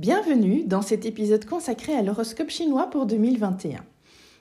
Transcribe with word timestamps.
Bienvenue 0.00 0.64
dans 0.64 0.82
cet 0.82 1.06
épisode 1.06 1.44
consacré 1.44 1.94
à 1.94 2.02
l'horoscope 2.02 2.50
chinois 2.50 2.90
pour 2.90 3.06
2021. 3.06 3.78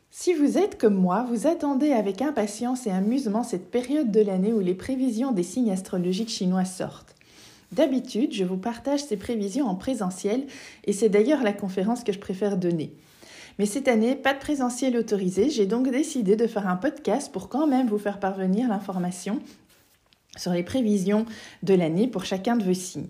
Si 0.10 0.34
vous 0.34 0.58
êtes 0.58 0.80
comme 0.80 0.96
moi, 0.96 1.28
vous 1.30 1.46
attendez 1.46 1.92
avec 1.92 2.24
impatience 2.24 2.88
et 2.88 2.90
amusement 2.90 3.44
cette 3.44 3.70
période 3.70 4.10
de 4.10 4.22
l'année 4.22 4.52
où 4.52 4.62
les 4.62 4.74
prévisions 4.74 5.32
des 5.32 5.44
signes 5.44 5.70
astrologiques 5.70 6.32
chinois 6.32 6.66
sortent. 6.66 7.14
D'habitude, 7.72 8.34
je 8.34 8.46
vous 8.46 8.58
partage 8.58 9.04
ces 9.04 9.16
prévisions 9.16 9.68
en 9.68 9.76
présentiel 9.76 10.48
et 10.86 10.92
c'est 10.92 11.10
d'ailleurs 11.10 11.44
la 11.44 11.54
conférence 11.54 12.04
que 12.04 12.14
je 12.14 12.20
préfère 12.20 12.58
donner. 12.58 12.96
Mais 13.60 13.68
cette 13.68 13.88
année, 13.88 14.16
pas 14.16 14.34
de 14.34 14.40
présentiel 14.40 14.98
autorisé, 14.98 15.52
j'ai 15.52 15.68
donc 15.68 15.88
décidé 15.92 16.36
de 16.36 16.48
faire 16.48 16.68
un 16.68 16.78
podcast 16.78 17.32
pour 17.32 17.48
quand 17.48 17.68
même 17.68 17.88
vous 17.88 18.00
faire 18.00 18.20
parvenir 18.20 18.68
l'information 18.70 19.40
sur 20.36 20.52
les 20.52 20.64
prévisions 20.64 21.28
de 21.62 21.76
l'année 21.76 22.08
pour 22.08 22.26
chacun 22.26 22.56
de 22.56 22.64
vos 22.64 22.74
signes. 22.74 23.06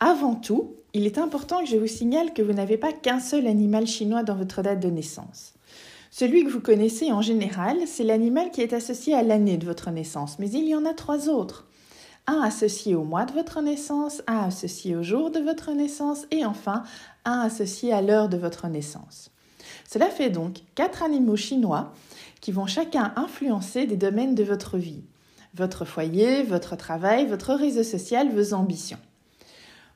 Avant 0.00 0.34
tout, 0.34 0.74
il 0.92 1.06
est 1.06 1.18
important 1.18 1.60
que 1.60 1.66
je 1.66 1.76
vous 1.76 1.86
signale 1.86 2.32
que 2.32 2.42
vous 2.42 2.52
n'avez 2.52 2.76
pas 2.76 2.92
qu'un 2.92 3.20
seul 3.20 3.46
animal 3.46 3.86
chinois 3.86 4.22
dans 4.22 4.36
votre 4.36 4.62
date 4.62 4.80
de 4.80 4.88
naissance. 4.88 5.54
Celui 6.10 6.44
que 6.44 6.50
vous 6.50 6.60
connaissez 6.60 7.10
en 7.10 7.22
général, 7.22 7.76
c'est 7.86 8.04
l'animal 8.04 8.50
qui 8.50 8.60
est 8.60 8.72
associé 8.72 9.14
à 9.14 9.22
l'année 9.22 9.56
de 9.56 9.66
votre 9.66 9.90
naissance, 9.90 10.38
mais 10.38 10.48
il 10.50 10.68
y 10.68 10.76
en 10.76 10.84
a 10.84 10.94
trois 10.94 11.28
autres. 11.28 11.66
Un 12.26 12.40
associé 12.40 12.94
au 12.94 13.02
mois 13.02 13.24
de 13.24 13.32
votre 13.32 13.60
naissance, 13.60 14.22
un 14.26 14.44
associé 14.44 14.94
au 14.94 15.02
jour 15.02 15.30
de 15.30 15.40
votre 15.40 15.72
naissance 15.72 16.26
et 16.30 16.44
enfin 16.44 16.84
un 17.24 17.40
associé 17.40 17.92
à 17.92 18.00
l'heure 18.00 18.28
de 18.28 18.36
votre 18.36 18.68
naissance. 18.68 19.30
Cela 19.90 20.06
fait 20.06 20.30
donc 20.30 20.58
quatre 20.74 21.02
animaux 21.02 21.36
chinois 21.36 21.92
qui 22.40 22.52
vont 22.52 22.66
chacun 22.66 23.12
influencer 23.16 23.86
des 23.86 23.96
domaines 23.96 24.34
de 24.34 24.44
votre 24.44 24.78
vie. 24.78 25.02
Votre 25.54 25.84
foyer, 25.84 26.42
votre 26.42 26.76
travail, 26.76 27.26
votre 27.26 27.54
réseau 27.54 27.82
social, 27.82 28.28
vos 28.30 28.54
ambitions. 28.54 28.98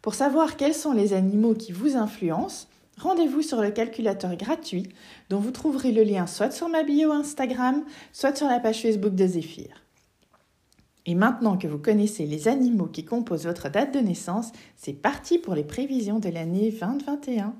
Pour 0.08 0.14
savoir 0.14 0.56
quels 0.56 0.72
sont 0.72 0.94
les 0.94 1.12
animaux 1.12 1.52
qui 1.52 1.70
vous 1.70 1.94
influencent, 1.94 2.66
rendez-vous 2.96 3.42
sur 3.42 3.60
le 3.60 3.70
calculateur 3.70 4.36
gratuit 4.36 4.88
dont 5.28 5.38
vous 5.38 5.50
trouverez 5.50 5.92
le 5.92 6.02
lien 6.02 6.26
soit 6.26 6.50
sur 6.50 6.70
ma 6.70 6.82
bio 6.82 7.12
Instagram, 7.12 7.84
soit 8.14 8.34
sur 8.34 8.46
la 8.46 8.58
page 8.58 8.80
Facebook 8.80 9.14
de 9.14 9.26
Zéphyr. 9.26 9.84
Et 11.04 11.14
maintenant 11.14 11.58
que 11.58 11.66
vous 11.66 11.76
connaissez 11.76 12.24
les 12.24 12.48
animaux 12.48 12.86
qui 12.86 13.04
composent 13.04 13.44
votre 13.44 13.68
date 13.68 13.92
de 13.92 13.98
naissance, 13.98 14.50
c'est 14.78 14.94
parti 14.94 15.36
pour 15.36 15.54
les 15.54 15.62
prévisions 15.62 16.20
de 16.20 16.30
l'année 16.30 16.70
2021. 16.70 17.52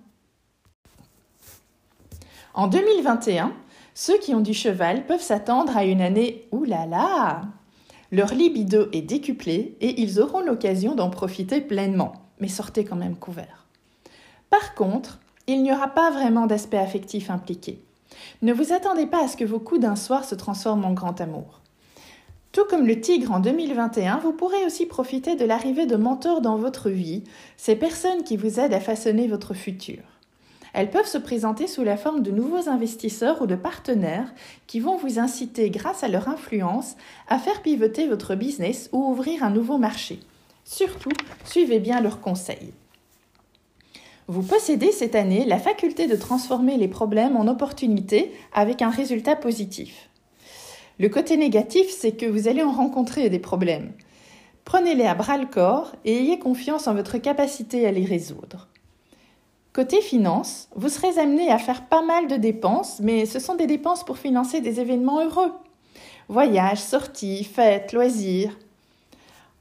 En 2.55 2.67
2021, 2.67 3.53
ceux 3.93 4.17
qui 4.21 4.35
ont 4.35 4.41
du 4.41 4.55
cheval 4.55 5.05
peuvent 5.05 5.21
s'attendre 5.21 5.77
à 5.77 5.85
une 5.85 6.01
année 6.01 6.49
oulala. 6.51 7.43
Leur 8.11 8.33
libido 8.33 8.89
est 8.93 9.03
décuplé 9.03 9.77
et 9.83 10.01
ils 10.01 10.19
auront 10.19 10.41
l'occasion 10.41 10.95
d'en 10.95 11.11
profiter 11.11 11.61
pleinement 11.61 12.15
mais 12.41 12.49
sortez 12.49 12.85
quand 12.85 12.97
même 12.97 13.17
couvert. 13.17 13.67
Par 14.51 14.75
contre, 14.75 15.19
il 15.47 15.63
n'y 15.63 15.73
aura 15.73 15.89
pas 15.89 16.11
vraiment 16.11 16.47
d'aspect 16.47 16.79
affectif 16.79 17.31
impliqué. 17.31 17.81
Ne 18.43 18.53
vous 18.53 18.73
attendez 18.73 19.07
pas 19.07 19.25
à 19.25 19.29
ce 19.29 19.37
que 19.37 19.45
vos 19.45 19.59
coups 19.59 19.81
d'un 19.81 19.97
soir 19.97 20.25
se 20.25 20.35
transforment 20.35 20.85
en 20.85 20.93
grand 20.93 21.21
amour. 21.21 21.61
Tout 22.53 22.65
comme 22.65 22.87
le 22.87 23.01
tigre 23.01 23.33
en 23.33 23.41
2021, 23.41 24.19
vous 24.19 24.33
pourrez 24.33 24.65
aussi 24.65 24.87
profiter 24.87 25.37
de 25.37 25.45
l'arrivée 25.45 25.87
de 25.87 25.97
mentors 25.97 26.41
dans 26.41 26.57
votre 26.57 26.89
vie, 26.89 27.25
ces 27.57 27.77
personnes 27.77 28.25
qui 28.25 28.37
vous 28.37 28.59
aident 28.59 28.75
à 28.75 28.81
façonner 28.81 29.29
votre 29.29 29.55
futur. 29.55 30.01
Elles 30.73 30.91
peuvent 30.91 31.07
se 31.07 31.19
présenter 31.19 31.67
sous 31.67 31.85
la 31.85 31.97
forme 31.97 32.23
de 32.23 32.31
nouveaux 32.31 32.69
investisseurs 32.69 33.43
ou 33.43 33.47
de 33.47 33.55
partenaires 33.55 34.33
qui 34.67 34.81
vont 34.81 34.97
vous 34.97 35.19
inciter, 35.19 35.71
grâce 35.71 36.05
à 36.05 36.09
leur 36.09 36.29
influence, 36.29 36.97
à 37.29 37.39
faire 37.39 37.63
pivoter 37.63 38.07
votre 38.07 38.35
business 38.35 38.89
ou 38.93 39.11
ouvrir 39.11 39.43
un 39.43 39.51
nouveau 39.51 39.79
marché. 39.79 40.21
Surtout, 40.71 41.09
suivez 41.47 41.79
bien 41.79 42.03
leurs 42.03 42.21
conseils. 42.21 42.75
Vous 44.27 44.43
possédez 44.43 44.93
cette 44.93 45.15
année 45.15 45.47
la 45.47 45.59
faculté 45.59 46.07
de 46.07 46.15
transformer 46.15 46.77
les 46.77 46.89
problèmes 46.89 47.39
en 47.39 47.47
opportunités 47.47 48.33
avec 48.53 48.83
un 48.83 48.91
résultat 48.91 49.35
positif. 49.35 50.11
Le 50.99 51.09
côté 51.09 51.39
négatif, 51.39 51.89
c'est 51.89 52.13
que 52.13 52.27
vous 52.27 52.49
allez 52.49 52.63
en 52.63 52.71
rencontrer 52.71 53.31
des 53.31 53.39
problèmes. 53.39 53.95
Prenez-les 54.67 55.07
à 55.07 55.15
bras 55.15 55.39
le 55.39 55.47
corps 55.47 55.93
et 56.05 56.19
ayez 56.19 56.39
confiance 56.39 56.87
en 56.87 56.93
votre 56.93 57.17
capacité 57.17 57.87
à 57.87 57.91
les 57.91 58.05
résoudre. 58.05 58.69
Côté 59.73 60.03
finances, 60.03 60.69
vous 60.77 60.91
serez 60.91 61.19
amené 61.19 61.51
à 61.51 61.57
faire 61.57 61.89
pas 61.89 62.03
mal 62.03 62.29
de 62.29 62.37
dépenses, 62.37 63.01
mais 63.01 63.25
ce 63.25 63.39
sont 63.39 63.55
des 63.55 63.67
dépenses 63.67 64.05
pour 64.05 64.19
financer 64.19 64.61
des 64.61 64.81
événements 64.81 65.25
heureux. 65.25 65.53
Voyages, 66.29 66.83
sorties, 66.83 67.45
fêtes, 67.45 67.95
loisirs. 67.95 68.55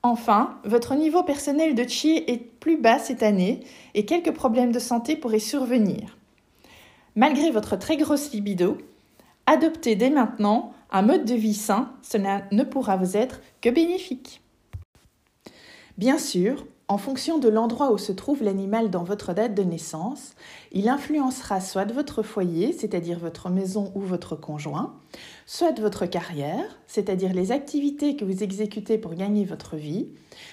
Enfin, 0.07 0.57
votre 0.63 0.95
niveau 0.95 1.21
personnel 1.23 1.75
de 1.75 1.83
chi 1.83 2.23
est 2.27 2.37
plus 2.37 2.77
bas 2.77 2.97
cette 2.97 3.23
année 3.23 3.59
et 3.93 4.05
quelques 4.05 4.31
problèmes 4.31 4.71
de 4.71 4.79
santé 4.79 5.17
pourraient 5.17 5.37
survenir. 5.37 6.17
Malgré 7.17 7.51
votre 7.51 7.75
très 7.75 7.97
grosse 7.97 8.31
libido, 8.31 8.77
adoptez 9.47 9.97
dès 9.97 10.09
maintenant 10.09 10.71
un 10.91 11.01
mode 11.01 11.25
de 11.25 11.35
vie 11.35 11.53
sain, 11.53 11.91
cela 12.01 12.43
ne 12.53 12.63
pourra 12.63 12.95
vous 12.95 13.17
être 13.17 13.41
que 13.59 13.67
bénéfique. 13.67 14.41
Bien 15.97 16.19
sûr, 16.19 16.63
en 16.89 16.99
fonction 16.99 17.39
de 17.39 17.49
l'endroit 17.49 17.91
où 17.91 17.97
se 17.97 18.11
trouve 18.11 18.43
l'animal 18.43 18.91
dans 18.91 19.03
votre 19.03 19.33
date 19.33 19.55
de 19.55 19.63
naissance, 19.63 20.35
il 20.71 20.89
influencera 20.89 21.59
soit 21.59 21.91
votre 21.91 22.21
foyer, 22.21 22.71
c'est-à-dire 22.71 23.17
votre 23.17 23.49
maison 23.49 23.91
ou 23.95 24.01
votre 24.01 24.35
conjoint, 24.35 24.93
soit 25.47 25.77
votre 25.79 26.05
carrière, 26.05 26.77
c'est-à-dire 26.85 27.33
les 27.33 27.51
activités 27.51 28.15
que 28.15 28.25
vous 28.25 28.43
exécutez 28.43 28.99
pour 28.99 29.15
gagner 29.15 29.43
votre 29.43 29.75
vie, 29.75 30.09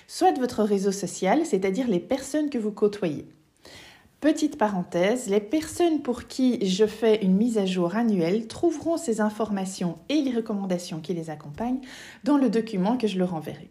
soit 0.09 0.33
votre 0.39 0.63
réseau 0.63 0.93
social, 0.93 1.45
c'est-à-dire 1.45 1.89
les 1.89 2.01
personnes 2.01 2.49
que 2.49 2.59
vous 2.59 2.73
côtoyez. 2.73 3.29
Petite 4.21 4.57
parenthèse, 4.57 5.29
les 5.29 5.41
personnes 5.41 6.01
pour 6.01 6.25
qui 6.25 6.67
je 6.67 6.87
fais 6.87 7.23
une 7.23 7.37
mise 7.37 7.59
à 7.59 7.67
jour 7.67 7.97
annuelle 7.97 8.47
trouveront 8.47 8.97
ces 8.97 9.21
informations 9.21 9.99
et 10.09 10.23
les 10.23 10.35
recommandations 10.35 11.01
qui 11.01 11.13
les 11.13 11.29
accompagnent 11.29 11.83
dans 12.25 12.39
le 12.39 12.49
document 12.49 12.97
que 12.97 13.07
je 13.07 13.19
leur 13.19 13.35
enverrai. 13.35 13.69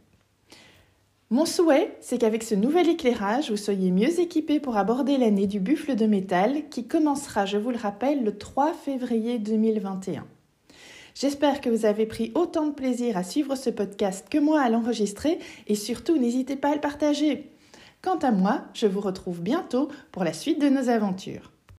Mon 1.34 1.48
souhait, 1.48 1.98
c'est 2.00 2.20
qu'avec 2.20 2.44
ce 2.44 2.54
nouvel 2.54 2.88
éclairage, 2.88 3.50
vous 3.50 3.58
soyez 3.58 3.90
mieux 3.90 4.20
équipés 4.20 4.60
pour 4.60 4.78
aborder 4.78 5.18
l'année 5.18 5.48
du 5.48 5.60
buffle 5.60 5.96
de 5.96 6.06
métal 6.06 6.70
qui 6.70 6.86
commencera, 6.86 7.48
je 7.48 7.58
vous 7.58 7.72
le 7.72 7.78
rappelle, 7.78 8.24
le 8.24 8.38
3 8.38 8.72
février 8.74 9.40
2021. 9.40 10.28
J'espère 11.16 11.60
que 11.60 11.72
vous 11.72 11.88
avez 11.88 12.06
pris 12.06 12.32
autant 12.36 12.68
de 12.68 12.74
plaisir 12.74 13.18
à 13.18 13.24
suivre 13.24 13.56
ce 13.56 13.72
podcast 13.72 14.28
que 14.30 14.38
moi 14.38 14.62
à 14.62 14.70
l'enregistrer 14.70 15.40
et 15.66 15.74
surtout 15.74 16.20
n'hésitez 16.20 16.56
pas 16.56 16.70
à 16.70 16.76
le 16.76 16.82
partager. 16.82 17.50
Quant 18.04 18.20
à 18.20 18.30
moi, 18.30 18.66
je 18.76 18.86
vous 18.86 19.02
retrouve 19.02 19.42
bientôt 19.42 19.90
pour 20.12 20.24
la 20.24 20.34
suite 20.34 20.62
de 20.62 20.70
nos 20.70 20.88
aventures. 20.88 21.53